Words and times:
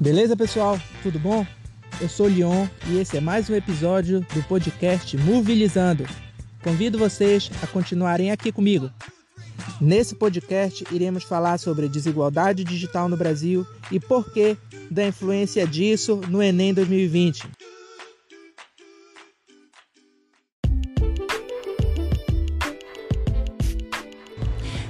Beleza, 0.00 0.36
pessoal? 0.36 0.80
Tudo 1.02 1.18
bom? 1.18 1.44
Eu 2.00 2.08
sou 2.08 2.26
o 2.26 2.28
Leon 2.28 2.68
e 2.86 3.00
esse 3.00 3.16
é 3.16 3.20
mais 3.20 3.50
um 3.50 3.54
episódio 3.56 4.20
do 4.32 4.40
podcast 4.44 5.16
Movilizando. 5.16 6.06
Convido 6.62 6.96
vocês 6.96 7.50
a 7.60 7.66
continuarem 7.66 8.30
aqui 8.30 8.52
comigo. 8.52 8.88
Nesse 9.80 10.14
podcast, 10.14 10.84
iremos 10.92 11.24
falar 11.24 11.58
sobre 11.58 11.88
desigualdade 11.88 12.62
digital 12.62 13.08
no 13.08 13.16
Brasil 13.16 13.66
e 13.90 13.98
por 13.98 14.32
que 14.32 14.56
da 14.88 15.04
influência 15.04 15.66
disso 15.66 16.20
no 16.28 16.40
Enem 16.40 16.72
2020. 16.72 17.48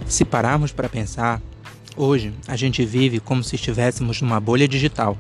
Se 0.07 0.23
pararmos 0.23 0.71
para 0.71 0.89
pensar, 0.89 1.41
hoje 1.99 2.33
a 2.47 2.57
gente 2.57 2.85
vive 2.85 3.19
como 3.19 3.43
se 3.43 3.57
estivéssemos 3.57 4.23
numa 4.23 4.39
bolha 4.39 4.69
digital, 4.69 5.19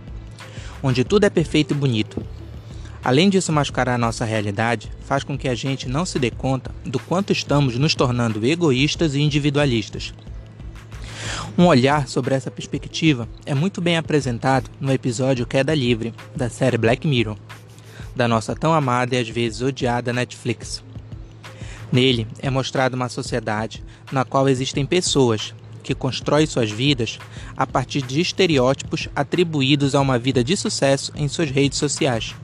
onde 0.83 1.05
tudo 1.05 1.25
é 1.25 1.31
perfeito 1.31 1.75
e 1.75 1.77
bonito. 1.77 2.23
Além 3.05 3.29
disso 3.29 3.53
mascarar 3.53 3.95
a 3.95 3.99
nossa 3.99 4.25
realidade, 4.25 4.91
faz 5.01 5.25
com 5.25 5.37
que 5.37 5.49
a 5.49 5.55
gente 5.55 5.89
não 5.89 6.07
se 6.07 6.19
dê 6.19 6.31
conta 6.31 6.71
do 6.85 6.99
quanto 6.99 7.33
estamos 7.33 7.77
nos 7.77 7.95
tornando 7.95 8.45
egoístas 8.47 9.15
e 9.15 9.21
individualistas. 9.21 10.15
Um 11.57 11.67
olhar 11.67 12.07
sobre 12.07 12.35
essa 12.35 12.51
perspectiva 12.51 13.29
é 13.45 13.55
muito 13.55 13.81
bem 13.81 13.97
apresentado 13.97 14.71
no 14.81 14.93
episódio 14.93 15.47
Queda 15.47 15.75
Livre, 15.75 16.15
da 16.35 16.49
série 16.49 16.79
Black 16.79 17.07
Mirror, 17.07 17.37
da 18.15 18.29
nossa 18.29 18.55
tão 18.55 18.73
amada 18.73 19.17
e 19.17 19.19
às 19.19 19.29
vezes 19.29 19.63
odiada 19.63 20.13
Netflix. 20.13 20.83
Nele 21.91 22.27
é 22.41 22.51
mostrada 22.51 22.95
uma 22.95 23.09
sociedade 23.09 23.83
na 24.13 24.25
qual 24.25 24.49
existem 24.49 24.85
pessoas 24.85 25.55
que 25.89 25.95
constroem 25.95 26.45
suas 26.45 26.71
vidas 26.71 27.19
a 27.57 27.67
partir 27.67 28.03
de 28.03 28.21
estereótipos 28.21 29.09
atribuídos 29.17 29.95
a 29.95 30.01
uma 30.03 30.19
vida 30.19 30.45
de 30.45 30.55
sucesso 30.55 31.11
em 31.17 31.29
suas 31.29 31.51
redes 31.51 31.79
sociais. 31.79 32.35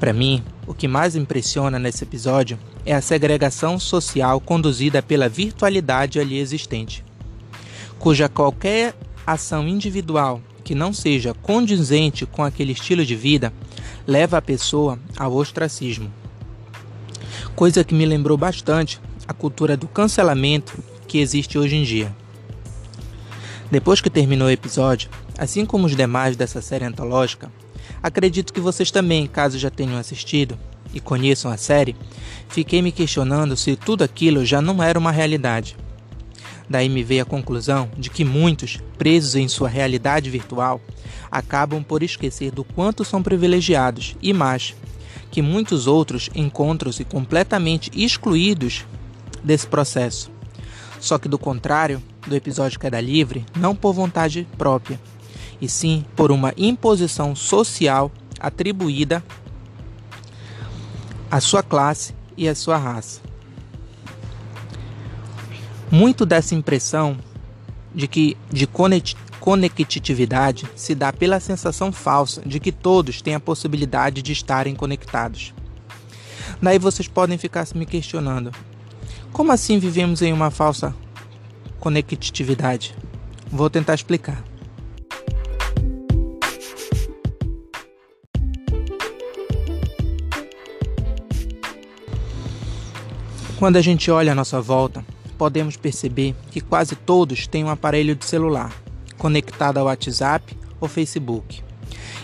Para 0.00 0.14
mim, 0.14 0.42
o 0.66 0.72
que 0.72 0.88
mais 0.88 1.14
impressiona 1.14 1.78
nesse 1.78 2.02
episódio 2.02 2.58
é 2.86 2.94
a 2.94 3.02
segregação 3.02 3.78
social 3.78 4.40
conduzida 4.40 5.02
pela 5.02 5.28
virtualidade 5.28 6.18
ali 6.18 6.38
existente, 6.38 7.04
cuja 7.98 8.26
qualquer 8.26 8.94
ação 9.26 9.68
individual 9.68 10.40
que 10.64 10.74
não 10.74 10.94
seja 10.94 11.34
condizente 11.34 12.24
com 12.24 12.42
aquele 12.42 12.72
estilo 12.72 13.04
de 13.04 13.14
vida 13.14 13.52
leva 14.06 14.38
a 14.38 14.42
pessoa 14.42 14.98
ao 15.14 15.34
ostracismo 15.34 16.10
coisa 17.54 17.84
que 17.84 17.94
me 17.94 18.04
lembrou 18.04 18.36
bastante 18.36 19.00
a 19.28 19.32
cultura 19.32 19.76
do 19.76 19.86
cancelamento 19.86 20.76
que 21.14 21.20
existe 21.20 21.56
hoje 21.56 21.76
em 21.76 21.84
dia. 21.84 22.12
Depois 23.70 24.00
que 24.00 24.10
terminou 24.10 24.48
o 24.48 24.50
episódio, 24.50 25.08
assim 25.38 25.64
como 25.64 25.86
os 25.86 25.94
demais 25.94 26.36
dessa 26.36 26.60
série 26.60 26.84
antológica, 26.84 27.52
acredito 28.02 28.52
que 28.52 28.58
vocês 28.58 28.90
também, 28.90 29.28
caso 29.28 29.56
já 29.56 29.70
tenham 29.70 29.96
assistido 29.96 30.58
e 30.92 30.98
conheçam 30.98 31.52
a 31.52 31.56
série, 31.56 31.94
fiquei 32.48 32.82
me 32.82 32.90
questionando 32.90 33.56
se 33.56 33.76
tudo 33.76 34.02
aquilo 34.02 34.44
já 34.44 34.60
não 34.60 34.82
era 34.82 34.98
uma 34.98 35.12
realidade. 35.12 35.76
Daí 36.68 36.88
me 36.88 37.04
veio 37.04 37.22
a 37.22 37.26
conclusão 37.26 37.88
de 37.96 38.10
que 38.10 38.24
muitos, 38.24 38.80
presos 38.98 39.36
em 39.36 39.46
sua 39.46 39.68
realidade 39.68 40.28
virtual, 40.28 40.80
acabam 41.30 41.80
por 41.80 42.02
esquecer 42.02 42.50
do 42.50 42.64
quanto 42.64 43.04
são 43.04 43.22
privilegiados 43.22 44.16
e 44.20 44.32
mais, 44.32 44.74
que 45.30 45.40
muitos 45.40 45.86
outros 45.86 46.28
encontram-se 46.34 47.04
completamente 47.04 47.88
excluídos 47.94 48.84
desse 49.44 49.68
processo. 49.68 50.33
Só 51.04 51.18
que 51.18 51.28
do 51.28 51.38
contrário 51.38 52.02
do 52.26 52.34
episódio 52.34 52.80
Queda 52.80 52.98
Livre, 52.98 53.44
não 53.54 53.76
por 53.76 53.92
vontade 53.92 54.48
própria, 54.56 54.98
e 55.60 55.68
sim 55.68 56.02
por 56.16 56.32
uma 56.32 56.54
imposição 56.56 57.36
social 57.36 58.10
atribuída 58.40 59.22
à 61.30 61.42
sua 61.42 61.62
classe 61.62 62.14
e 62.38 62.48
à 62.48 62.54
sua 62.54 62.78
raça. 62.78 63.20
Muito 65.90 66.24
dessa 66.24 66.54
impressão 66.54 67.18
de 67.94 68.08
que 68.08 68.34
de 68.50 68.66
conectividade 69.38 70.66
se 70.74 70.94
dá 70.94 71.12
pela 71.12 71.38
sensação 71.38 71.92
falsa 71.92 72.40
de 72.46 72.58
que 72.58 72.72
todos 72.72 73.20
têm 73.20 73.34
a 73.34 73.40
possibilidade 73.40 74.22
de 74.22 74.32
estarem 74.32 74.74
conectados. 74.74 75.52
Daí 76.62 76.78
vocês 76.78 77.06
podem 77.06 77.36
ficar 77.36 77.66
me 77.74 77.84
questionando: 77.84 78.50
como 79.34 79.50
assim 79.50 79.80
vivemos 79.80 80.22
em 80.22 80.32
uma 80.32 80.48
falsa 80.48 80.94
conectividade? 81.80 82.94
Vou 83.50 83.68
tentar 83.68 83.94
explicar. 83.94 84.42
Quando 93.58 93.76
a 93.76 93.82
gente 93.82 94.08
olha 94.08 94.30
à 94.30 94.34
nossa 94.36 94.60
volta, 94.60 95.04
podemos 95.36 95.76
perceber 95.76 96.36
que 96.52 96.60
quase 96.60 96.94
todos 96.94 97.48
têm 97.48 97.64
um 97.64 97.70
aparelho 97.70 98.14
de 98.14 98.24
celular 98.24 98.72
conectado 99.18 99.78
ao 99.78 99.86
WhatsApp 99.86 100.56
ou 100.80 100.88
Facebook. 100.88 101.60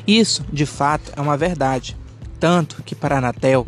Isso, 0.06 0.44
de 0.52 0.64
fato, 0.64 1.12
é 1.16 1.20
uma 1.20 1.36
verdade, 1.36 1.96
tanto 2.38 2.84
que 2.84 2.94
para 2.94 3.16
a 3.16 3.18
Anatel, 3.18 3.66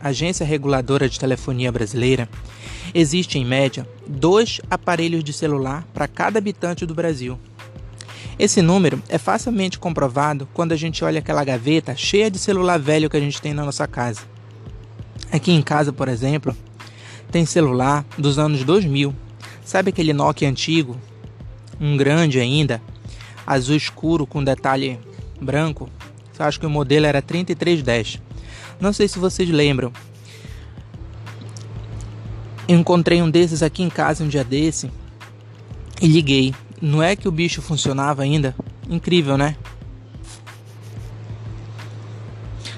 agência 0.00 0.46
reguladora 0.46 1.08
de 1.08 1.18
telefonia 1.18 1.72
brasileira, 1.72 2.28
existe 2.94 3.38
em 3.38 3.44
média 3.44 3.86
dois 4.06 4.60
aparelhos 4.70 5.24
de 5.24 5.32
celular 5.32 5.86
para 5.92 6.06
cada 6.08 6.38
habitante 6.38 6.86
do 6.86 6.94
Brasil. 6.94 7.38
Esse 8.38 8.62
número 8.62 9.02
é 9.08 9.18
facilmente 9.18 9.78
comprovado 9.78 10.48
quando 10.54 10.72
a 10.72 10.76
gente 10.76 11.04
olha 11.04 11.18
aquela 11.18 11.44
gaveta 11.44 11.94
cheia 11.96 12.30
de 12.30 12.38
celular 12.38 12.78
velho 12.78 13.10
que 13.10 13.16
a 13.16 13.20
gente 13.20 13.42
tem 13.42 13.52
na 13.52 13.64
nossa 13.64 13.86
casa. 13.86 14.20
Aqui 15.32 15.52
em 15.52 15.62
casa, 15.62 15.92
por 15.92 16.08
exemplo, 16.08 16.56
tem 17.30 17.44
celular 17.44 18.04
dos 18.16 18.38
anos 18.38 18.64
2000. 18.64 19.14
Sabe 19.64 19.90
aquele 19.90 20.12
Nokia 20.12 20.48
antigo 20.48 20.96
um 21.80 21.96
grande 21.96 22.38
ainda, 22.38 22.80
azul 23.46 23.76
escuro 23.76 24.26
com 24.26 24.42
detalhe 24.42 24.98
branco. 25.40 25.88
Eu 26.38 26.46
acho 26.46 26.58
que 26.58 26.66
o 26.66 26.70
modelo 26.70 27.06
era 27.06 27.22
3310. 27.22 28.20
Não 28.80 28.92
sei 28.92 29.08
se 29.08 29.18
vocês 29.18 29.48
lembram. 29.48 29.92
Encontrei 32.68 33.20
um 33.20 33.30
desses 33.30 33.62
aqui 33.62 33.82
em 33.82 33.90
casa 33.90 34.24
um 34.24 34.28
dia 34.28 34.44
desse 34.44 34.90
e 36.00 36.06
liguei. 36.06 36.54
Não 36.80 37.02
é 37.02 37.16
que 37.16 37.28
o 37.28 37.32
bicho 37.32 37.62
funcionava 37.62 38.22
ainda? 38.22 38.54
Incrível, 38.88 39.38
né? 39.38 39.56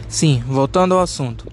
Sim, 0.09 0.43
voltando 0.47 0.95
ao 0.95 1.01
assunto. 1.01 1.47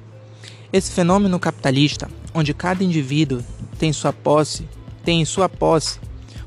Esse 0.72 0.92
fenômeno 0.92 1.40
capitalista, 1.40 2.10
onde 2.34 2.54
cada 2.54 2.84
indivíduo 2.84 3.44
tem 3.78 3.92
sua 3.92 4.14
posse, 4.14 4.68
tem 5.04 5.22
em 5.22 5.26
sua 5.26 5.50
posse 5.50 6.00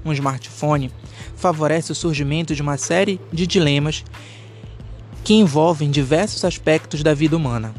um 0.05 0.13
smartphone 0.13 0.91
favorece 1.37 1.93
o 1.93 1.95
surgimento 1.95 2.55
de 2.55 2.63
uma 2.63 2.77
série 2.77 3.21
de 3.33 3.47
dilemas 3.47 4.03
que 5.23 5.35
envolvem 5.35 5.91
diversos 5.91 6.45
aspectos 6.45 7.03
da 7.03 7.13
vida 7.13 7.37
humana. 7.37 7.75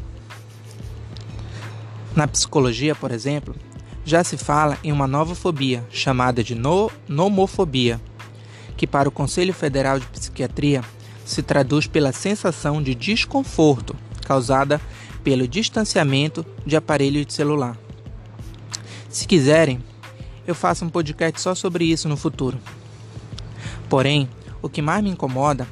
Na 2.14 2.26
psicologia, 2.26 2.94
por 2.94 3.10
exemplo, 3.10 3.54
já 4.08 4.24
se 4.24 4.38
fala 4.38 4.78
em 4.82 4.90
uma 4.90 5.06
nova 5.06 5.34
fobia 5.34 5.84
chamada 5.90 6.42
de 6.42 6.54
no 6.54 6.90
nomofobia, 7.06 8.00
que 8.74 8.86
para 8.86 9.06
o 9.06 9.12
Conselho 9.12 9.52
Federal 9.52 10.00
de 10.00 10.06
Psiquiatria 10.06 10.82
se 11.26 11.42
traduz 11.42 11.86
pela 11.86 12.10
sensação 12.10 12.82
de 12.82 12.94
desconforto 12.94 13.94
causada 14.24 14.80
pelo 15.22 15.46
distanciamento 15.46 16.44
de 16.64 16.74
aparelho 16.74 17.22
de 17.22 17.34
celular. 17.34 17.76
Se 19.10 19.26
quiserem, 19.28 19.78
eu 20.46 20.54
faço 20.54 20.86
um 20.86 20.88
podcast 20.88 21.38
só 21.38 21.54
sobre 21.54 21.84
isso 21.84 22.08
no 22.08 22.16
futuro. 22.16 22.58
Porém, 23.90 24.26
o 24.62 24.70
que 24.70 24.80
mais 24.80 25.04
me 25.04 25.10
incomoda 25.10 25.68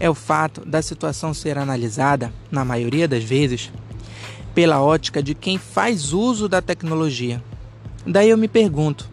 é 0.00 0.08
o 0.08 0.14
fato 0.14 0.64
da 0.64 0.80
situação 0.80 1.34
ser 1.34 1.58
analisada, 1.58 2.32
na 2.50 2.64
maioria 2.64 3.06
das 3.06 3.22
vezes, 3.22 3.70
pela 4.54 4.80
ótica 4.80 5.22
de 5.22 5.34
quem 5.34 5.58
faz 5.58 6.14
uso 6.14 6.48
da 6.48 6.62
tecnologia. 6.62 7.42
Daí 8.06 8.30
eu 8.30 8.38
me 8.38 8.46
pergunto: 8.46 9.08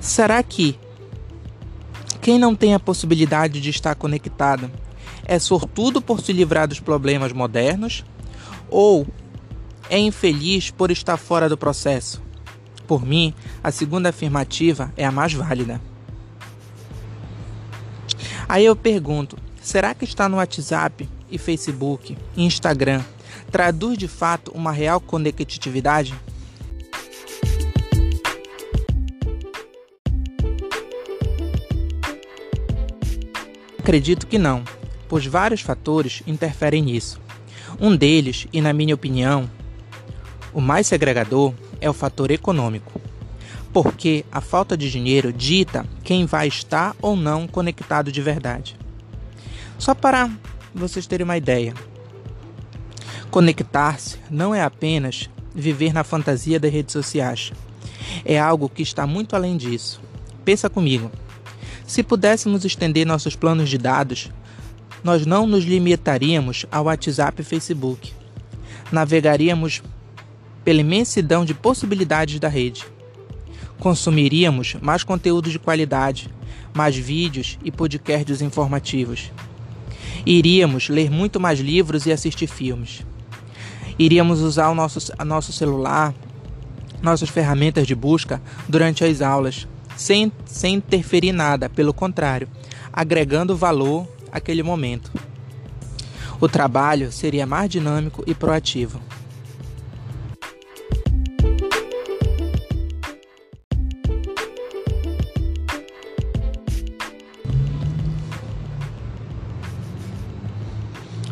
será 0.00 0.42
que 0.42 0.78
quem 2.20 2.38
não 2.38 2.54
tem 2.54 2.74
a 2.74 2.80
possibilidade 2.80 3.60
de 3.60 3.70
estar 3.70 3.94
conectado 3.94 4.70
é 5.24 5.38
sortudo 5.38 6.02
por 6.02 6.20
se 6.20 6.32
livrar 6.32 6.68
dos 6.68 6.80
problemas 6.80 7.32
modernos 7.32 8.04
ou 8.68 9.06
é 9.88 9.98
infeliz 9.98 10.70
por 10.70 10.90
estar 10.90 11.16
fora 11.16 11.48
do 11.48 11.56
processo? 11.56 12.22
Por 12.86 13.04
mim, 13.04 13.34
a 13.62 13.70
segunda 13.70 14.10
afirmativa 14.10 14.92
é 14.96 15.04
a 15.04 15.12
mais 15.12 15.32
válida. 15.32 15.80
Aí 18.46 18.64
eu 18.64 18.76
pergunto: 18.76 19.38
será 19.62 19.94
que 19.94 20.04
estar 20.04 20.28
no 20.28 20.36
WhatsApp 20.36 21.08
e 21.30 21.38
Facebook 21.38 22.16
Instagram 22.36 23.02
traduz 23.50 23.96
de 23.96 24.08
fato 24.08 24.50
uma 24.54 24.72
real 24.72 25.00
conectividade? 25.00 26.14
Acredito 33.88 34.26
que 34.26 34.36
não, 34.36 34.64
pois 35.08 35.24
vários 35.24 35.62
fatores 35.62 36.22
interferem 36.26 36.82
nisso. 36.82 37.18
Um 37.80 37.96
deles, 37.96 38.46
e 38.52 38.60
na 38.60 38.70
minha 38.70 38.94
opinião, 38.94 39.50
o 40.52 40.60
mais 40.60 40.86
segregador, 40.86 41.54
é 41.80 41.88
o 41.88 41.94
fator 41.94 42.30
econômico. 42.30 43.00
Porque 43.72 44.26
a 44.30 44.42
falta 44.42 44.76
de 44.76 44.90
dinheiro 44.90 45.32
dita 45.32 45.86
quem 46.04 46.26
vai 46.26 46.48
estar 46.48 46.94
ou 47.00 47.16
não 47.16 47.48
conectado 47.48 48.12
de 48.12 48.20
verdade. 48.20 48.76
Só 49.78 49.94
para 49.94 50.30
vocês 50.74 51.06
terem 51.06 51.24
uma 51.24 51.38
ideia, 51.38 51.72
conectar-se 53.30 54.18
não 54.30 54.54
é 54.54 54.60
apenas 54.62 55.30
viver 55.54 55.94
na 55.94 56.04
fantasia 56.04 56.60
das 56.60 56.70
redes 56.70 56.92
sociais. 56.92 57.54
É 58.22 58.38
algo 58.38 58.68
que 58.68 58.82
está 58.82 59.06
muito 59.06 59.34
além 59.34 59.56
disso. 59.56 59.98
Pensa 60.44 60.68
comigo. 60.68 61.10
Se 61.88 62.02
pudéssemos 62.02 62.66
estender 62.66 63.06
nossos 63.06 63.34
planos 63.34 63.70
de 63.70 63.78
dados, 63.78 64.30
nós 65.02 65.24
não 65.24 65.46
nos 65.46 65.64
limitaríamos 65.64 66.66
ao 66.70 66.84
WhatsApp 66.84 67.40
e 67.40 67.44
Facebook. 67.44 68.12
Navegaríamos 68.92 69.82
pela 70.62 70.82
imensidão 70.82 71.46
de 71.46 71.54
possibilidades 71.54 72.38
da 72.38 72.46
rede. 72.46 72.84
Consumiríamos 73.80 74.76
mais 74.82 75.02
conteúdo 75.02 75.48
de 75.48 75.58
qualidade, 75.58 76.28
mais 76.74 76.94
vídeos 76.94 77.58
e 77.64 77.72
podcasts 77.72 78.42
informativos. 78.42 79.32
Iríamos 80.26 80.90
ler 80.90 81.10
muito 81.10 81.40
mais 81.40 81.58
livros 81.58 82.04
e 82.04 82.12
assistir 82.12 82.48
filmes. 82.48 83.00
Iríamos 83.98 84.42
usar 84.42 84.68
o 84.68 84.74
nosso, 84.74 85.10
nosso 85.24 85.54
celular, 85.54 86.14
nossas 87.00 87.30
ferramentas 87.30 87.86
de 87.86 87.94
busca 87.94 88.42
durante 88.68 89.02
as 89.04 89.22
aulas, 89.22 89.66
sem, 89.98 90.32
sem 90.46 90.76
interferir 90.76 91.32
nada, 91.32 91.68
pelo 91.68 91.92
contrário, 91.92 92.48
agregando 92.92 93.56
valor 93.56 94.06
àquele 94.30 94.62
momento. 94.62 95.10
O 96.40 96.48
trabalho 96.48 97.10
seria 97.10 97.44
mais 97.44 97.68
dinâmico 97.68 98.22
e 98.24 98.32
proativo. 98.32 99.00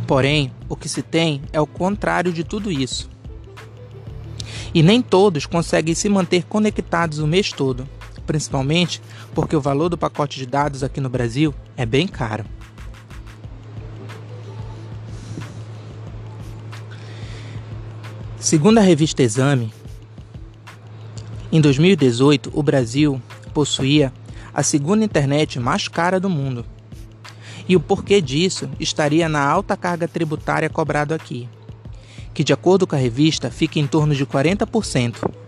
Porém, 0.08 0.52
o 0.68 0.74
que 0.74 0.88
se 0.88 1.02
tem 1.02 1.40
é 1.52 1.60
o 1.60 1.66
contrário 1.66 2.32
de 2.32 2.42
tudo 2.42 2.70
isso. 2.70 3.08
E 4.74 4.82
nem 4.82 5.00
todos 5.00 5.46
conseguem 5.46 5.94
se 5.94 6.08
manter 6.08 6.44
conectados 6.44 7.18
o 7.18 7.26
mês 7.26 7.52
todo, 7.52 7.88
principalmente 8.26 9.00
porque 9.34 9.56
o 9.56 9.61
valor 9.61 9.88
do 9.88 9.96
pacote 9.96 10.38
de 10.38 10.46
dados 10.46 10.82
aqui 10.82 11.00
no 11.00 11.08
Brasil 11.08 11.55
é 11.76 11.87
bem 11.87 12.06
caro. 12.06 12.44
Segundo 18.38 18.78
a 18.78 18.82
revista 18.82 19.23
Exame, 19.23 19.73
em 21.50 21.61
2018 21.61 22.50
o 22.52 22.62
Brasil 22.62 23.20
possuía 23.55 24.12
a 24.52 24.62
segunda 24.62 25.05
internet 25.05 25.58
mais 25.58 25.88
cara 25.88 26.20
do 26.20 26.28
mundo 26.28 26.64
e 27.69 27.75
o 27.75 27.81
porquê 27.81 28.20
disso 28.20 28.69
estaria 28.78 29.28
na 29.28 29.44
alta 29.44 29.76
carga 29.76 30.06
tributária 30.06 30.70
cobrado 30.70 31.14
aqui, 31.14 31.49
que 32.32 32.44
de 32.44 32.52
acordo 32.52 32.87
com 32.87 32.94
a 32.94 32.99
revista 32.99 33.50
fica 33.50 33.78
em 33.78 33.87
torno 33.87 34.14
de 34.14 34.25
40%. 34.25 35.45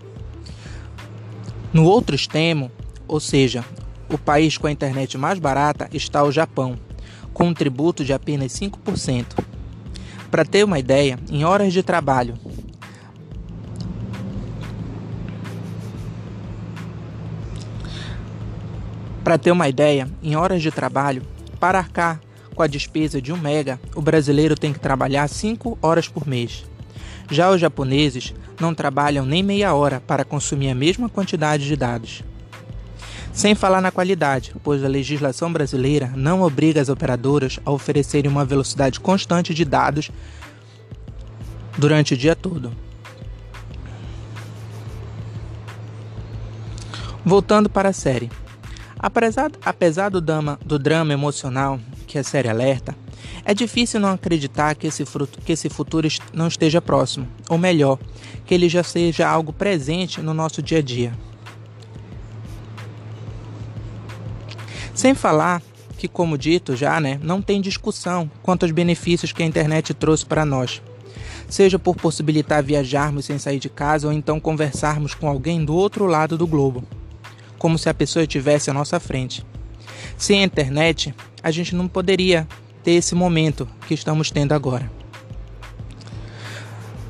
No 1.71 1.85
outro 1.85 2.15
extremo, 2.15 2.71
ou 3.07 3.19
seja, 3.19 3.63
o 4.09 4.17
país 4.17 4.57
com 4.57 4.67
a 4.67 4.71
internet 4.71 5.17
mais 5.17 5.37
barata 5.37 5.87
está 5.93 6.23
o 6.23 6.31
Japão, 6.31 6.79
com 7.33 7.45
um 7.45 7.53
tributo 7.53 8.03
de 8.03 8.11
apenas 8.11 8.51
5%. 8.53 9.25
Para 10.31 10.45
ter 10.45 10.63
uma 10.63 10.79
ideia, 10.79 11.19
em 11.29 11.43
horas 11.43 11.73
de 11.73 11.83
trabalho, 11.83 12.37
Para 19.23 19.37
ter 19.37 19.51
uma 19.51 19.69
ideia, 19.69 20.09
em 20.23 20.35
horas 20.35 20.59
de 20.59 20.71
trabalho, 20.71 21.21
para 21.59 21.77
arcar 21.77 22.19
com 22.55 22.63
a 22.63 22.67
despesa 22.67 23.21
de 23.21 23.31
1 23.31 23.37
mega, 23.37 23.79
o 23.93 24.01
brasileiro 24.01 24.55
tem 24.55 24.73
que 24.73 24.79
trabalhar 24.79 25.27
5 25.27 25.77
horas 25.83 26.07
por 26.07 26.27
mês. 26.27 26.65
Já 27.29 27.51
os 27.51 27.61
japoneses 27.61 28.33
não 28.59 28.73
trabalham 28.73 29.25
nem 29.25 29.43
meia 29.43 29.73
hora 29.73 30.01
para 30.05 30.25
consumir 30.25 30.69
a 30.69 30.75
mesma 30.75 31.07
quantidade 31.07 31.65
de 31.65 31.75
dados. 31.75 32.23
Sem 33.31 33.53
falar 33.53 33.81
na 33.81 33.91
qualidade, 33.91 34.53
pois 34.63 34.83
a 34.83 34.87
legislação 34.87 35.53
brasileira 35.53 36.11
não 36.15 36.41
obriga 36.41 36.81
as 36.81 36.89
operadoras 36.89 37.59
a 37.63 37.71
oferecerem 37.71 38.29
uma 38.29 38.43
velocidade 38.43 38.99
constante 38.99 39.53
de 39.53 39.63
dados 39.63 40.11
durante 41.77 42.15
o 42.15 42.17
dia 42.17 42.35
todo. 42.35 42.71
Voltando 47.23 47.69
para 47.69 47.89
a 47.89 47.93
série. 47.93 48.31
Apesar, 48.97 50.09
do 50.09 50.79
drama 50.79 51.13
emocional 51.13 51.79
que 52.07 52.17
a 52.17 52.23
série 52.23 52.49
alerta, 52.49 52.95
é 53.45 53.53
difícil 53.53 53.99
não 53.99 54.13
acreditar 54.13 54.75
que 54.75 54.87
esse, 54.87 55.05
fruto, 55.05 55.39
que 55.41 55.51
esse 55.51 55.69
futuro 55.69 56.07
não 56.33 56.47
esteja 56.47 56.81
próximo, 56.81 57.27
ou 57.49 57.57
melhor, 57.57 57.97
que 58.45 58.53
ele 58.53 58.69
já 58.69 58.83
seja 58.83 59.27
algo 59.27 59.51
presente 59.51 60.21
no 60.21 60.33
nosso 60.33 60.61
dia 60.61 60.79
a 60.79 60.81
dia. 60.81 61.13
Sem 64.93 65.13
falar 65.13 65.61
que, 65.97 66.07
como 66.07 66.37
dito 66.37 66.75
já, 66.75 66.99
né, 66.99 67.19
não 67.21 67.41
tem 67.41 67.61
discussão 67.61 68.29
quanto 68.43 68.63
aos 68.63 68.71
benefícios 68.71 69.31
que 69.31 69.43
a 69.43 69.45
internet 69.45 69.93
trouxe 69.93 70.25
para 70.25 70.45
nós. 70.45 70.81
Seja 71.47 71.79
por 71.79 71.95
possibilitar 71.95 72.61
viajarmos 72.61 73.25
sem 73.25 73.39
sair 73.39 73.59
de 73.59 73.69
casa 73.69 74.07
ou 74.07 74.13
então 74.13 74.39
conversarmos 74.39 75.13
com 75.13 75.27
alguém 75.27 75.63
do 75.63 75.73
outro 75.73 76.05
lado 76.05 76.37
do 76.37 76.45
globo 76.45 76.83
como 77.59 77.77
se 77.77 77.89
a 77.89 77.93
pessoa 77.93 78.23
estivesse 78.23 78.71
à 78.71 78.73
nossa 78.73 78.99
frente. 78.99 79.45
Sem 80.17 80.41
a 80.41 80.45
internet, 80.45 81.13
a 81.43 81.51
gente 81.51 81.75
não 81.75 81.87
poderia 81.87 82.47
ter 82.83 82.91
esse 82.91 83.15
momento 83.15 83.67
que 83.87 83.93
estamos 83.93 84.31
tendo 84.31 84.53
agora. 84.53 84.89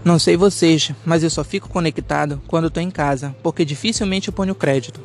Não 0.04 0.18
sei 0.18 0.38
vocês, 0.38 0.92
mas 1.06 1.24
eu 1.24 1.30
só 1.30 1.44
fico 1.44 1.70
conectado 1.70 2.42
quando 2.48 2.68
estou 2.68 2.82
em 2.82 2.90
casa, 2.90 3.36
porque 3.44 3.66
dificilmente 3.66 4.30
eu 4.30 4.34
ponho 4.34 4.56
crédito. 4.56 5.02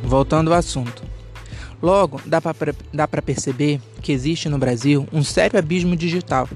Voltando 0.00 0.52
ao 0.52 0.58
assunto. 0.58 1.02
Logo, 1.82 2.20
dá 2.24 3.06
para 3.06 3.22
perceber 3.22 3.80
que 4.00 4.10
existe 4.10 4.48
no 4.48 4.58
Brasil 4.58 5.06
um 5.12 5.22
sério 5.22 5.58
abismo 5.58 5.94
digital 5.94 6.48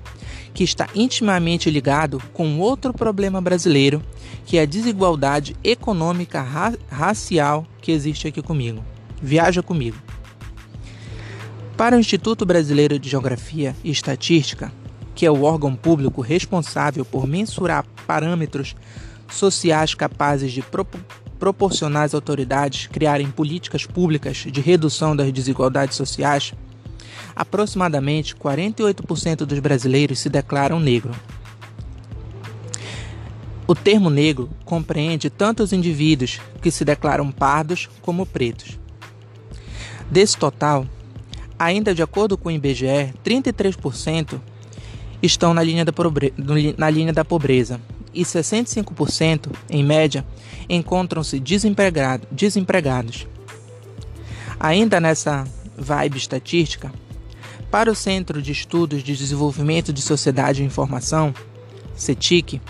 que 0.55 0.65
está 0.65 0.89
intimamente 0.95 1.71
ligado 1.71 2.23
com 2.33 2.59
outro 2.59 2.93
problema 2.93 3.41
brasileiro, 3.41 4.03
que 4.45 4.59
é 4.59 4.63
a 4.63 4.67
desigualdade 4.67 5.57
econômica 5.63 6.41
ra 6.43 6.73
racial 6.91 7.67
que 7.81 7.93
existe 7.93 8.29
aqui 8.29 8.43
comigo. 8.43 8.85
Viaja 9.21 9.63
comigo. 9.63 9.97
Para 11.77 11.97
o 11.97 12.01
Instituto 12.01 12.45
Brasileiro 12.45 12.99
de 12.99 13.09
Geografia 13.09 13.75
e 13.83 13.91
Estatística, 13.91 14.73
que 15.15 15.27
é 15.27 15.31
o 15.31 15.43
órgão 15.43 15.75
público 15.75 16.21
responsável 16.21 17.05
por 17.05 17.27
mensurar 17.27 17.85
parâmetros 18.07 18.75
sociais 19.29 19.95
capazes 19.95 20.53
de 20.53 20.63
pro 20.63 20.87
proporcionar 21.39 22.05
às 22.05 22.15
autoridades 22.15 22.87
criarem 22.87 23.29
políticas 23.29 23.85
públicas 23.85 24.37
de 24.49 24.61
redução 24.61 25.17
das 25.17 25.33
desigualdades 25.33 25.97
sociais, 25.97 26.55
aproximadamente 27.35 28.37
48% 28.37 29.39
dos 29.39 29.59
brasileiros 29.59 30.21
se 30.21 30.29
declaram 30.29 30.79
negro. 30.79 31.13
O 33.67 33.75
termo 33.75 34.11
negro 34.11 34.51
compreende 34.65 35.31
tanto 35.31 35.63
os 35.63 35.73
indivíduos 35.73 36.41
que 36.61 36.71
se 36.71 36.85
declaram 36.85 37.31
pardos 37.31 37.89
como 38.01 38.27
pretos. 38.27 38.79
Desse 40.11 40.37
total, 40.37 40.87
ainda 41.59 41.95
de 41.95 42.03
acordo 42.03 42.37
com 42.37 42.49
o 42.49 42.53
IBGE, 42.53 43.15
33% 43.25 44.41
estão 45.23 45.55
na 45.55 45.63
linha, 45.63 45.85
da 45.85 45.93
na 46.77 46.91
linha 46.91 47.13
da 47.13 47.25
pobreza 47.25 47.81
e 48.13 48.25
65%, 48.25 49.51
em 49.71 49.83
média, 49.83 50.25
encontram-se 50.69 51.41
desempregado, 51.41 52.27
desempregados. 52.31 53.27
Ainda 54.61 55.01
nessa 55.01 55.45
vibe 55.77 56.19
estatística, 56.19 56.93
para 57.71 57.91
o 57.91 57.95
Centro 57.95 58.43
de 58.43 58.53
Estudos 58.53 59.03
de 59.03 59.17
Desenvolvimento 59.17 59.93
de 59.93 60.03
Sociedade 60.03 60.63
e 60.63 60.67
Informação, 60.67 61.35
CETIC, 61.95 62.61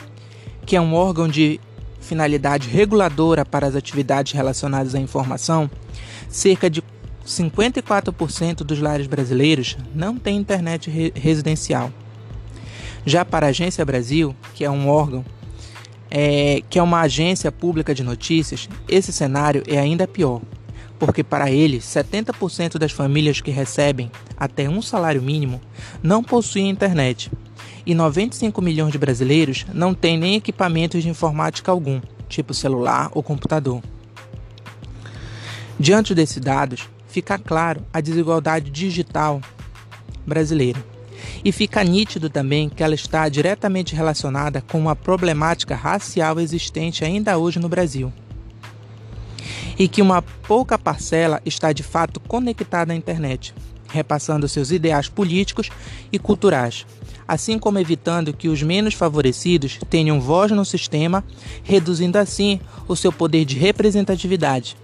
que 0.65 0.77
é 0.77 0.81
um 0.81 0.95
órgão 0.95 1.29
de 1.29 1.61
finalidade 2.01 2.69
reguladora 2.69 3.45
para 3.45 3.67
as 3.67 3.77
atividades 3.77 4.33
relacionadas 4.33 4.95
à 4.95 4.99
informação, 4.99 5.71
cerca 6.29 6.69
de 6.69 6.83
54% 7.27 8.57
dos 8.65 8.81
lares 8.81 9.07
brasileiros 9.07 9.77
não 9.95 10.17
têm 10.17 10.37
internet 10.37 10.91
re 10.91 11.13
residencial. 11.15 11.91
Já 13.07 13.25
para 13.25 13.47
a 13.47 13.51
Agência 13.51 13.85
Brasil, 13.85 14.35
que 14.55 14.65
é 14.65 14.71
um 14.71 14.89
órgão 14.89 15.25
é, 16.11 16.63
que 16.69 16.79
é 16.79 16.83
uma 16.83 17.01
agência 17.01 17.51
pública 17.51 17.95
de 17.95 18.03
notícias, 18.03 18.69
esse 18.87 19.13
cenário 19.13 19.63
é 19.67 19.79
ainda 19.79 20.07
pior, 20.07 20.43
porque 20.99 21.25
para 21.25 21.51
ele, 21.51 21.79
70% 21.79 22.77
das 22.77 22.93
famílias 22.93 23.41
que 23.41 23.51
recebem 23.51 24.11
até 24.37 24.69
um 24.69 24.83
salário 24.83 25.23
mínimo 25.23 25.61
não 26.03 26.23
possuem 26.23 26.69
internet 26.69 27.31
e 27.85 27.95
95 27.95 28.61
milhões 28.63 28.93
de 28.93 28.99
brasileiros 28.99 29.67
não 29.73 29.95
têm 29.95 30.17
nem 30.17 30.37
equipamentos 30.37 31.03
de 31.03 31.09
informática 31.09 31.71
algum, 31.71 32.01
tipo 32.29 32.55
celular 32.55 33.11
ou 33.13 33.23
computador. 33.23 33.83
Diante 35.79 36.15
desses 36.15 36.39
dados, 36.39 36.89
fica 37.09 37.39
claro 37.39 37.85
a 37.93 38.01
desigualdade 38.01 38.71
digital 38.71 39.41
brasileira. 40.27 40.83
E 41.45 41.51
fica 41.51 41.83
nítido 41.83 42.31
também 42.31 42.69
que 42.69 42.83
ela 42.83 42.95
está 42.95 43.29
diretamente 43.29 43.95
relacionada 43.95 44.61
com 44.61 44.79
uma 44.79 44.95
problemática 44.95 45.75
racial 45.75 46.39
existente 46.39 47.05
ainda 47.05 47.37
hoje 47.37 47.59
no 47.59 47.69
Brasil. 47.69 48.13
E 49.79 49.89
que 49.89 50.03
uma 50.03 50.23
pouca 50.23 50.79
parcela 50.79 51.41
está 51.45 51.73
de 51.73 51.83
fato 51.83 52.21
conectada 52.21 52.93
à 52.93 52.97
internet, 52.97 53.55
repassando 53.93 54.49
seus 54.49 54.71
ideais 54.71 55.09
políticos 55.09 55.69
e 56.11 56.19
culturais, 56.19 56.87
assim 57.29 57.59
como 57.59 57.79
evitando 57.79 58.33
que 58.33 58.49
os 58.49 58.63
menos 58.63 58.95
favorecidos 58.95 59.79
tenham 59.89 60.21
voz 60.21 60.51
no 60.51 60.65
sistema, 60.65 61.25
reduzindo 61.63 62.19
assim 62.19 62.61
o 62.89 62.97
seu 62.97 63.13
poder 63.13 63.45
de 63.45 63.59
representatividade. 63.59 64.77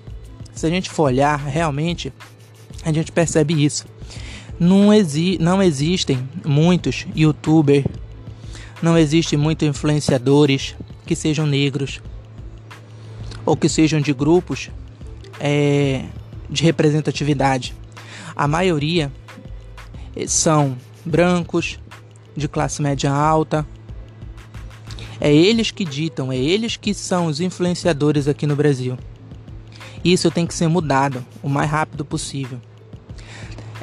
Se 0.54 0.66
a 0.66 0.70
gente 0.70 0.90
for 0.90 1.04
olhar 1.04 1.36
realmente, 1.36 2.12
a 2.84 2.92
gente 2.92 3.10
percebe 3.12 3.64
isso. 3.64 3.86
Não, 4.58 4.92
exi 4.92 5.38
não 5.40 5.62
existem 5.62 6.28
muitos 6.44 7.06
youtubers, 7.14 7.84
não 8.82 8.98
existem 8.98 9.38
muitos 9.38 9.68
influenciadores 9.68 10.74
que 11.06 11.14
sejam 11.14 11.46
negros 11.46 12.00
ou 13.46 13.56
que 13.56 13.68
sejam 13.68 14.00
de 14.00 14.12
grupos 14.12 14.70
é, 15.40 16.04
de 16.50 16.62
representatividade. 16.62 17.74
A 18.38 18.46
maioria 18.46 19.12
são 20.28 20.78
brancos, 21.04 21.80
de 22.36 22.46
classe 22.46 22.80
média 22.80 23.10
alta. 23.10 23.66
É 25.20 25.34
eles 25.34 25.72
que 25.72 25.84
ditam, 25.84 26.30
é 26.30 26.36
eles 26.36 26.76
que 26.76 26.94
são 26.94 27.26
os 27.26 27.40
influenciadores 27.40 28.28
aqui 28.28 28.46
no 28.46 28.54
Brasil. 28.54 28.96
Isso 30.04 30.30
tem 30.30 30.46
que 30.46 30.54
ser 30.54 30.68
mudado 30.68 31.26
o 31.42 31.48
mais 31.48 31.68
rápido 31.68 32.04
possível. 32.04 32.60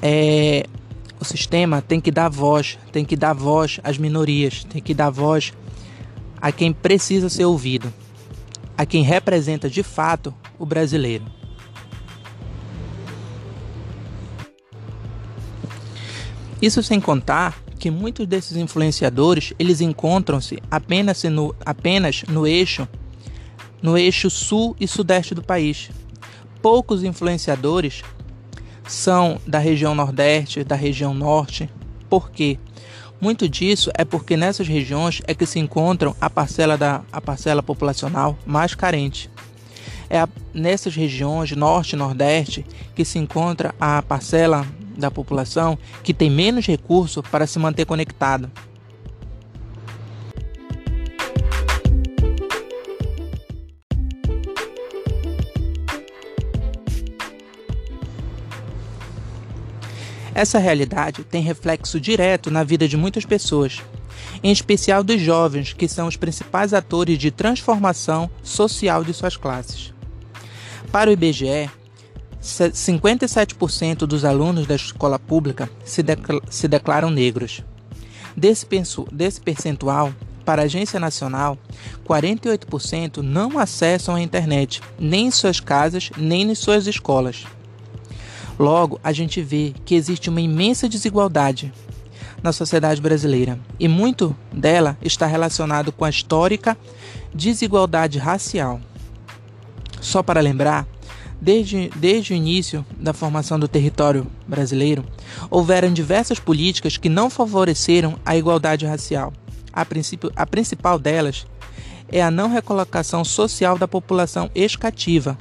É, 0.02 0.66
o 1.20 1.26
sistema 1.26 1.82
tem 1.82 2.00
que 2.00 2.10
dar 2.10 2.30
voz, 2.30 2.80
tem 2.94 3.04
que 3.04 3.18
dar 3.18 3.34
voz 3.34 3.82
às 3.84 3.98
minorias, 3.98 4.64
tem 4.64 4.82
que 4.82 4.94
dar 4.94 5.10
voz 5.10 5.52
a 6.42 6.50
quem 6.54 6.72
precisa 6.72 7.28
ser 7.28 7.44
ouvido, 7.44 7.94
a 8.78 8.86
quem 8.86 9.04
representa 9.04 9.70
de 9.70 9.84
fato 9.84 10.34
o 10.58 10.66
brasileiro. 10.66 11.26
Isso 16.66 16.82
sem 16.82 17.00
contar 17.00 17.62
que 17.78 17.92
muitos 17.92 18.26
desses 18.26 18.58
influenciadores 18.58 19.54
eles 19.60 19.82
encontram-se 19.82 20.58
apenas 20.72 21.24
no, 21.26 21.56
apenas 21.64 22.24
no 22.28 22.48
eixo 22.48 22.88
no 23.84 23.96
eixo 23.96 24.32
sul 24.32 24.76
e 24.80 24.88
sudeste 24.88 25.36
do 25.36 25.44
país, 25.44 25.92
poucos 26.64 27.04
influenciadores 27.04 28.02
são 28.88 29.40
da 29.46 29.60
região 29.60 29.94
Nordeste, 29.94 30.64
da 30.64 30.76
região 30.76 31.14
Norte. 31.14 31.70
Por 32.10 32.32
quê? 32.32 32.58
Muito 33.22 33.48
disso 33.48 33.92
é 33.94 34.04
porque 34.04 34.36
nessas 34.36 34.68
regiões 34.68 35.22
é 35.28 35.36
que 35.36 35.46
se 35.46 35.60
encontram 35.60 36.16
a 36.20 36.32
parcela 36.32 36.76
da 36.76 37.04
a 37.12 37.22
parcela 37.22 37.62
populacional 37.62 38.36
mais 38.44 38.74
carente. 38.74 39.30
É 40.10 40.18
a, 40.18 40.28
nessas 40.52 40.96
regiões 40.96 41.52
Norte 41.52 41.94
e 41.94 41.96
Nordeste 41.96 42.66
que 42.96 43.06
se 43.06 43.20
encontra 43.20 43.76
a 43.80 44.02
parcela 44.02 44.66
da 44.98 45.12
população 45.12 45.78
que 46.04 46.14
tem 46.14 46.30
menos 46.30 46.66
recurso 46.66 47.22
para 47.24 47.48
se 47.48 47.60
manter 47.60 47.86
conectada. 47.86 48.52
Essa 60.36 60.60
realidade 60.60 61.24
tem 61.24 61.42
reflexo 61.42 61.98
direto 61.98 62.52
na 62.52 62.62
vida 62.62 62.90
de 62.90 62.98
muitas 62.98 63.24
pessoas, 63.24 63.82
em 64.44 64.52
especial 64.52 65.02
dos 65.02 65.22
jovens, 65.22 65.72
que 65.72 65.88
são 65.88 66.08
os 66.08 66.18
principais 66.18 66.74
atores 66.74 67.18
de 67.18 67.32
transformação 67.32 68.30
social 68.44 69.02
de 69.02 69.14
suas 69.14 69.38
classes. 69.38 69.94
Para 70.92 71.10
o 71.10 71.14
IBGE, 71.14 71.70
57% 72.46 74.06
dos 74.06 74.24
alunos 74.24 74.68
da 74.68 74.76
escola 74.76 75.18
pública 75.18 75.70
se, 75.84 76.04
se 76.50 76.68
declaram 76.68 77.10
negros. 77.10 77.64
Desse, 78.38 78.68
desse 79.12 79.42
percentual, 79.42 80.14
para 80.46 80.62
a 80.62 80.66
Agência 80.66 81.00
Nacional, 81.00 81.58
48% 82.08 83.18
não 83.18 83.58
acessam 83.58 84.14
a 84.14 84.22
internet, 84.22 84.80
nem 85.00 85.28
em 85.28 85.32
suas 85.32 85.60
casas, 85.60 86.12
nem 86.16 86.44
em 86.44 86.56
suas 86.56 86.86
escolas. 86.86 87.46
Logo, 88.60 89.00
a 89.04 89.12
gente 89.12 89.42
vê 89.42 89.74
que 89.84 89.96
existe 89.96 90.30
uma 90.30 90.40
imensa 90.40 90.88
desigualdade 90.88 91.74
na 92.44 92.54
sociedade 92.54 93.02
brasileira 93.02 93.60
e 93.80 93.88
muito 93.88 94.36
dela 94.54 94.98
está 95.02 95.26
relacionado 95.26 95.92
com 95.92 96.06
a 96.06 96.10
histórica 96.10 96.78
desigualdade 97.34 98.20
racial. 98.20 98.80
Só 100.00 100.22
para 100.22 100.40
lembrar, 100.40 100.88
desde, 101.46 101.92
desde 101.96 102.34
o 102.34 102.36
início 102.36 102.84
da 102.98 103.14
formação 103.14 103.60
do 103.60 103.68
território 103.68 104.26
brasileiro, 104.48 105.06
houveram 105.48 105.94
diversas 105.94 106.40
políticas 106.40 106.98
que 106.98 107.08
não 107.08 107.30
favoreceram 107.30 108.16
a 108.26 108.36
igualdade 108.36 108.84
racial. 108.84 109.32
A, 109.72 109.86
princípio, 109.86 110.32
a 110.36 110.44
principal 110.48 110.98
delas 110.98 111.46
é 112.12 112.20
a 112.20 112.32
não 112.32 112.50
recolocação 112.50 113.24
social 113.24 113.78
da 113.78 113.88
população 113.88 114.50
escativa, 114.56 115.38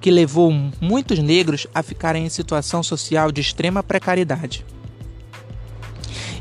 que 0.00 0.10
levou 0.10 0.52
muitos 0.80 1.20
negros 1.20 1.68
a 1.72 1.80
ficarem 1.80 2.26
em 2.26 2.28
situação 2.28 2.82
social 2.82 3.30
de 3.30 3.40
extrema 3.40 3.84
precariedade 3.84 4.66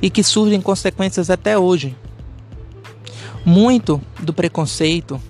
e 0.01 0.09
que 0.09 0.23
surgem 0.23 0.59
consequências 0.59 1.29
até 1.29 1.59
hoje. 1.59 1.95
Muito 3.45 4.01
do 4.19 4.33
preconceito, 4.33 5.21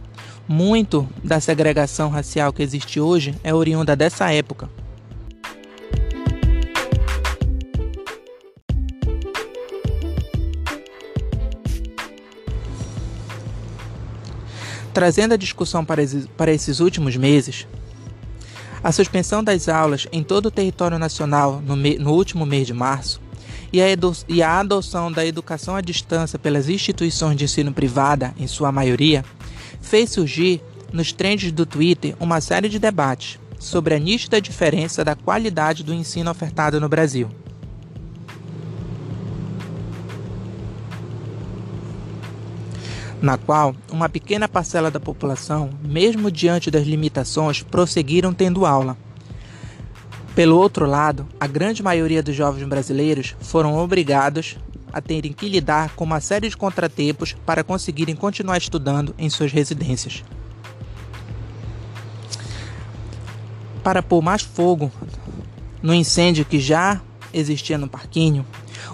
muito 0.48 1.08
da 1.24 1.40
segregação 1.40 2.10
racial 2.10 2.52
que 2.52 2.62
existe 2.62 3.00
hoje 3.00 3.36
é 3.44 3.54
oriunda 3.54 3.96
dessa 3.96 4.32
época. 4.32 4.70
Trazendo 14.94 15.34
a 15.34 15.38
discussão 15.38 15.84
para 15.84 16.54
esses 16.54 16.80
últimos 16.80 17.18
meses, 17.18 17.68
a 18.84 18.92
suspensão 18.92 19.44
das 19.44 19.68
aulas 19.68 20.08
em 20.12 20.22
todo 20.22 20.48
o 20.48 20.52
território 20.52 21.00
nacional 21.00 21.62
no, 21.66 21.76
no 21.76 22.12
último 22.12 22.46
mês 22.46 22.68
de 22.68 22.74
março 22.74 23.20
e 23.72 23.82
a, 23.82 23.86
e 24.28 24.44
a 24.44 24.60
adoção 24.60 25.12
da 25.12 25.26
educação 25.26 25.76
à 25.76 25.82
distância 25.82 26.38
pelas 26.38 26.70
instituições 26.70 27.36
de 27.36 27.46
ensino 27.46 27.74
privada, 27.74 28.36
em 28.38 28.46
sua 28.46 28.72
maioria, 28.72 29.26
fez 29.84 30.10
surgir 30.10 30.60
nos 30.92 31.12
trends 31.12 31.52
do 31.52 31.66
Twitter 31.66 32.16
uma 32.20 32.42
série 32.42 32.70
de 32.70 32.80
debates 32.80 33.38
sobre 33.60 33.94
a 33.94 34.00
nítida 34.00 34.42
diferença 34.42 35.04
da 35.04 35.16
qualidade 35.16 35.84
do 35.84 35.94
ensino 35.94 36.32
ofertado 36.32 36.82
no 36.82 36.90
Brasil. 36.90 37.30
na 43.22 43.38
qual 43.38 43.74
uma 43.90 44.10
pequena 44.10 44.50
parcela 44.50 44.92
da 44.92 45.00
população, 45.00 45.70
mesmo 45.82 46.30
diante 46.30 46.70
das 46.70 46.86
limitações, 46.86 47.64
prosseguiram 47.64 48.34
tendo 48.34 48.66
aula. 48.66 48.98
Pelo 50.36 50.58
outro 50.58 50.86
lado, 50.86 51.26
a 51.40 51.48
grande 51.48 51.82
maioria 51.82 52.22
dos 52.22 52.36
jovens 52.36 52.68
brasileiros 52.68 53.34
foram 53.40 53.78
obrigados 53.78 54.58
a 54.94 55.02
terem 55.02 55.34
que 55.34 55.50
lidar 55.50 55.96
com 55.96 56.04
uma 56.04 56.22
série 56.22 56.48
de 56.48 56.56
contratempos 56.56 57.36
para 57.46 57.64
conseguirem 57.64 58.16
continuar 58.16 58.58
estudando 58.58 59.16
em 59.18 59.30
suas 59.30 59.52
residências. 59.52 60.24
Para 63.84 64.04
pôr 64.04 64.22
mais 64.22 64.44
fogo 64.44 64.92
no 65.82 65.94
incêndio 65.94 66.46
que 66.46 66.60
já 66.60 67.02
existia 67.34 67.78
no 67.78 67.90
parquinho, 67.90 68.46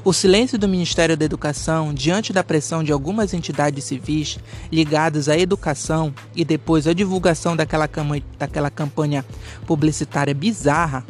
o 0.04 0.14
silêncio 0.14 0.58
do 0.58 0.68
Ministério 0.68 1.18
da 1.18 1.26
Educação 1.26 1.94
diante 1.94 2.32
da 2.32 2.44
pressão 2.44 2.84
de 2.84 2.92
algumas 2.92 3.34
entidades 3.34 3.84
civis 3.84 4.40
ligadas 4.72 5.28
à 5.28 5.38
educação 5.38 6.14
e 6.36 6.46
depois 6.46 6.88
a 6.88 6.94
divulgação 6.94 7.56
daquela, 7.56 7.90
daquela 8.38 8.70
campanha 8.70 9.26
publicitária 9.68 10.34
bizarra 10.34 11.06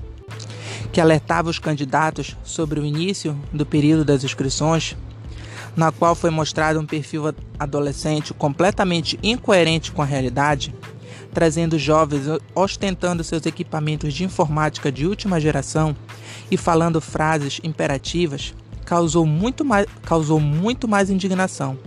que 0.91 1.00
alertava 1.00 1.50
os 1.50 1.60
candidatos 1.60 2.36
sobre 2.43 2.79
o 2.79 2.86
início 2.86 3.39
do 3.53 3.65
período 3.65 4.03
das 4.03 4.24
inscrições, 4.24 4.96
na 5.75 5.91
qual 5.91 6.15
foi 6.15 6.29
mostrado 6.29 6.79
um 6.79 6.86
perfil 6.86 7.34
adolescente 7.58 8.34
completamente 8.34 9.19
incoerente 9.22 9.91
com 9.91 10.01
a 10.01 10.05
realidade, 10.05 10.74
trazendo 11.34 11.77
jovens 11.77 12.25
ostentando 12.55 13.24
seus 13.24 13.46
equipamentos 13.46 14.13
de 14.13 14.24
informática 14.24 14.91
de 14.91 15.05
última 15.05 15.39
geração 15.39 15.96
e 16.50 16.58
falando 16.58 17.00
frases 17.00 17.60
imperativas, 17.63 18.53
causou 18.84 19.25
muito 19.25 19.63
mais, 19.63 19.86
causou 20.03 20.39
muito 20.39 20.88
mais 20.88 21.10
indignação, 21.10 21.77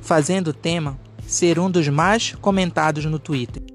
fazendo 0.00 0.48
o 0.48 0.52
tema 0.52 0.98
ser 1.26 1.58
um 1.58 1.70
dos 1.70 1.88
mais 1.88 2.34
comentados 2.40 3.04
no 3.04 3.18
Twitter. 3.18 3.71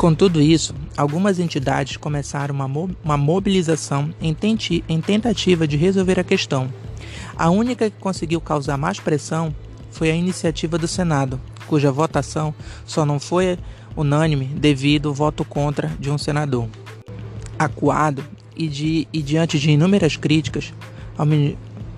Com 0.00 0.14
tudo 0.14 0.40
isso, 0.40 0.74
algumas 0.96 1.38
entidades 1.38 1.98
começaram 1.98 2.54
uma, 2.54 2.66
mo 2.66 2.88
uma 3.04 3.18
mobilização 3.18 4.14
em, 4.18 4.34
em 4.88 4.98
tentativa 5.02 5.68
de 5.68 5.76
resolver 5.76 6.18
a 6.18 6.24
questão. 6.24 6.72
A 7.36 7.50
única 7.50 7.90
que 7.90 8.00
conseguiu 8.00 8.40
causar 8.40 8.78
mais 8.78 8.98
pressão 8.98 9.54
foi 9.90 10.10
a 10.10 10.16
iniciativa 10.16 10.78
do 10.78 10.88
Senado, 10.88 11.38
cuja 11.66 11.92
votação 11.92 12.54
só 12.86 13.04
não 13.04 13.20
foi 13.20 13.58
unânime 13.94 14.46
devido 14.46 15.10
ao 15.10 15.14
voto 15.14 15.44
contra 15.44 15.88
de 16.00 16.10
um 16.10 16.16
senador. 16.16 16.66
Acuado 17.58 18.24
e, 18.56 18.68
de, 18.68 19.06
e 19.12 19.20
diante 19.20 19.58
de 19.58 19.70
inúmeras 19.70 20.16
críticas, 20.16 20.72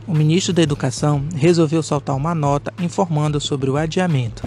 o 0.09 0.13
ministro 0.13 0.53
da 0.53 0.61
Educação 0.61 1.23
resolveu 1.37 1.85
soltar 1.85 2.17
uma 2.17 2.35
nota 2.35 2.75
informando 2.81 3.41
sobre 3.41 3.71
o 3.71 3.77
adiamento. 3.77 4.43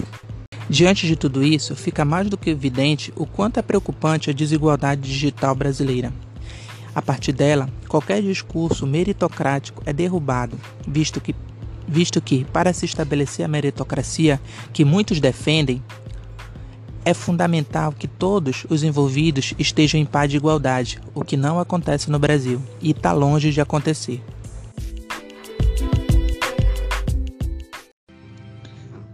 Diante 0.68 1.06
de 1.06 1.14
tudo 1.14 1.44
isso, 1.44 1.76
fica 1.76 2.04
mais 2.04 2.28
do 2.28 2.36
que 2.36 2.50
evidente 2.50 3.12
o 3.14 3.24
quanto 3.24 3.58
é 3.58 3.62
preocupante 3.62 4.30
a 4.30 4.32
desigualdade 4.32 5.00
digital 5.02 5.54
brasileira. 5.54 6.12
A 6.92 7.00
partir 7.00 7.32
dela, 7.32 7.68
qualquer 7.88 8.20
discurso 8.20 8.86
meritocrático 8.86 9.82
é 9.86 9.92
derrubado, 9.92 10.58
visto 10.86 11.20
que, 11.20 11.36
visto 11.86 12.20
que 12.20 12.44
para 12.46 12.72
se 12.72 12.84
estabelecer 12.84 13.44
a 13.44 13.48
meritocracia 13.48 14.40
que 14.72 14.84
muitos 14.84 15.20
defendem, 15.20 15.82
é 17.04 17.14
fundamental 17.14 17.92
que 17.92 18.08
todos 18.08 18.66
os 18.68 18.82
envolvidos 18.82 19.54
estejam 19.56 20.00
em 20.00 20.04
paz 20.04 20.28
de 20.28 20.38
igualdade, 20.38 20.98
o 21.14 21.24
que 21.24 21.36
não 21.36 21.60
acontece 21.60 22.10
no 22.10 22.18
Brasil 22.18 22.60
e 22.82 22.90
está 22.90 23.12
longe 23.12 23.52
de 23.52 23.60
acontecer. 23.60 24.20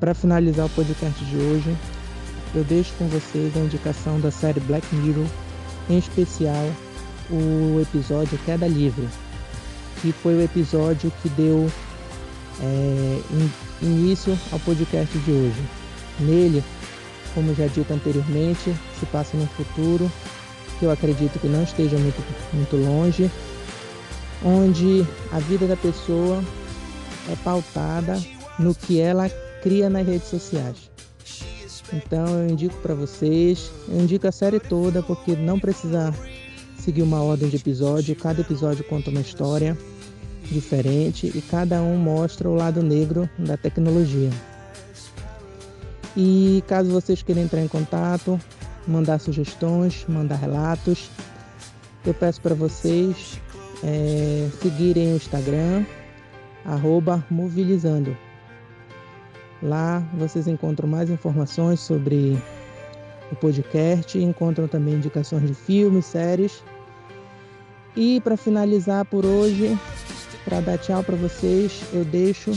Para 0.03 0.15
finalizar 0.15 0.67
o 0.67 0.71
podcast 0.71 1.25
de 1.27 1.37
hoje, 1.37 1.77
eu 2.57 2.65
deixo 2.65 2.93
com 2.99 3.07
vocês 3.07 3.57
a 3.57 3.61
indicação 3.61 4.19
da 4.19 4.33
série 4.33 4.59
Black 4.59 4.85
Mirror, 4.97 5.29
em 5.89 5.97
especial 5.97 6.69
o 7.31 7.81
episódio 7.81 8.37
Queda 8.45 8.67
Livre, 8.67 9.09
que 10.01 10.11
foi 10.11 10.35
o 10.35 10.43
episódio 10.43 11.13
que 11.23 11.29
deu 11.29 11.71
é, 12.61 13.21
in, 13.31 13.51
início 13.81 14.37
ao 14.51 14.59
podcast 14.59 15.17
de 15.19 15.31
hoje. 15.31 15.63
Nele, 16.19 16.65
como 17.33 17.55
já 17.55 17.69
dito 17.69 17.93
anteriormente, 17.93 18.75
se 18.99 19.07
passa 19.07 19.37
no 19.37 19.47
futuro, 19.47 20.11
que 20.81 20.85
eu 20.85 20.91
acredito 20.91 21.39
que 21.39 21.47
não 21.47 21.63
esteja 21.63 21.97
muito, 21.97 22.21
muito 22.53 22.75
longe, 22.75 23.31
onde 24.45 25.07
a 25.31 25.39
vida 25.39 25.69
da 25.69 25.77
pessoa 25.77 26.43
é 27.31 27.37
pautada 27.45 28.21
no 28.59 28.75
que 28.75 29.01
ela 29.01 29.31
cria 29.63 29.89
nas 29.89 30.07
redes 30.07 30.29
sociais. 30.29 30.91
Então 31.93 32.27
eu 32.27 32.51
indico 32.51 32.75
para 32.83 32.95
vocês, 32.95 33.71
eu 33.89 34.01
indico 34.01 34.27
a 34.27 34.33
série 34.33 34.59
toda 34.59 35.03
porque 35.03 35.37
não 35.37 35.59
precisa 35.59 36.13
seguir 36.79 37.03
uma 37.03 37.23
ordem 37.23 37.49
de 37.49 37.57
episódio, 37.57 38.17
cada 38.17 38.41
episódio 38.41 38.85
conta 38.85 39.11
uma 39.11 39.21
história 39.21 39.77
diferente 40.51 41.31
e 41.35 41.41
cada 41.43 41.81
um 41.81 41.97
mostra 41.97 42.49
o 42.49 42.55
lado 42.55 42.83
negro 42.83 43.29
da 43.39 43.57
tecnologia. 43.57 44.31
E 46.17 46.63
caso 46.67 46.91
vocês 46.91 47.23
queiram 47.23 47.43
entrar 47.43 47.63
em 47.63 47.69
contato, 47.69 48.41
mandar 48.87 49.19
sugestões, 49.21 50.05
mandar 50.09 50.37
relatos, 50.37 51.11
eu 52.05 52.13
peço 52.13 52.41
para 52.41 52.55
vocês 52.55 53.41
é, 53.85 54.49
seguirem 54.61 55.13
o 55.13 55.17
Instagram, 55.17 55.85
arroba 56.65 57.25
movilizando. 57.31 58.17
Lá 59.63 60.03
vocês 60.15 60.49
encontram 60.49 60.89
mais 60.89 61.09
informações 61.09 61.79
sobre 61.79 62.37
o 63.31 63.37
podcast, 63.37 64.19
encontram 64.19 64.67
também 64.67 64.95
indicações 64.95 65.47
de 65.47 65.55
filmes, 65.55 66.05
séries. 66.07 66.63
E 67.97 68.21
para 68.21 68.37
finalizar 68.37 69.05
por 69.05 69.25
hoje, 69.25 69.79
para 70.45 70.61
dar 70.61 70.79
tchau 70.79 71.05
para 71.05 71.17
vocês, 71.17 71.83
eu 71.93 72.05
deixo 72.05 72.51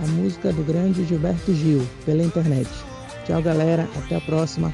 a 0.00 0.06
música 0.06 0.52
do 0.52 0.62
grande 0.62 1.04
Gilberto 1.04 1.52
Gil 1.52 1.86
pela 2.04 2.22
internet. 2.22 2.68
Tchau, 3.26 3.42
galera. 3.42 3.88
Até 3.96 4.16
a 4.16 4.20
próxima. 4.20 4.72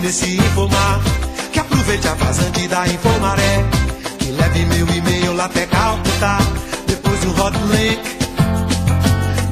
Veleje 0.00 0.06
nesse 0.06 0.36
Infomar, 0.36 1.00
que 1.52 1.60
aproveite 1.60 2.08
a 2.08 2.14
vazante 2.14 2.66
da 2.68 2.86
Infomaré, 2.86 3.64
que 4.18 4.30
leve 4.30 4.64
meu 4.66 4.88
e-mail 4.88 5.34
lá 5.34 5.44
até 5.44 5.66
Calcutá, 5.66 6.38
depois 6.86 7.24
o 7.24 7.30
hot 7.30 7.56
link, 7.72 8.00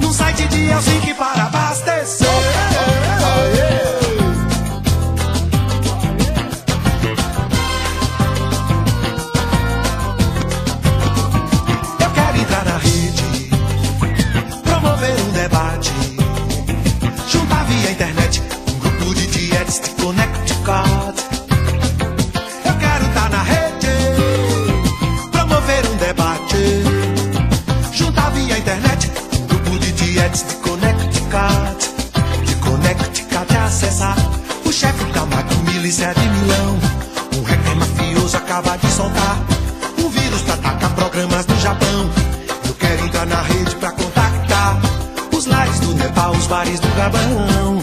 num 0.01 0.13
site 0.13 0.47
de 0.49 0.69
Helsinki 0.69 1.15
para 1.15 1.45
abastecer. 1.45 2.38
Polícia 35.89 36.13
de 36.13 36.29
Milão. 36.29 36.79
Um 37.35 37.43
hacker 37.45 37.77
mafioso 37.77 38.37
acaba 38.37 38.77
de 38.77 38.91
soltar 38.93 39.39
um 39.99 40.11
vírus 40.11 40.43
pra 40.43 40.55
atacar 40.55 40.91
programas 40.91 41.47
no 41.47 41.59
Japão. 41.61 42.11
Eu 42.67 42.75
quero 42.75 43.07
entrar 43.07 43.25
na 43.25 43.41
rede 43.41 43.75
pra 43.77 43.91
contactar 43.93 44.77
os 45.35 45.47
lares 45.47 45.81
do 45.81 45.95
Nepal, 45.95 46.33
os 46.33 46.47
bares 46.47 46.79
do 46.79 46.89
Gabão. 46.95 47.81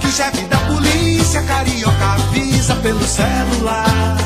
Que 0.00 0.06
o 0.06 0.12
chefe 0.12 0.42
da 0.42 0.58
polícia 0.58 1.42
carioca 1.44 2.12
avisa 2.12 2.74
pelo 2.76 3.04
celular. 3.04 4.18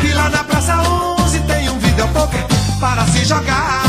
Que 0.00 0.12
lá 0.12 0.28
na 0.30 0.44
Praça 0.44 0.76
11 0.80 1.40
tem 1.40 1.70
um 1.70 1.78
videopoker 1.80 2.46
para 2.78 3.04
se 3.06 3.24
jogar. 3.24 3.87